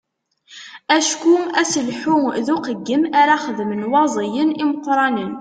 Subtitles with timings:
[0.97, 5.31] Acku aselḥu d uqeyyem ara xedmen waẓiyen imeqqranen.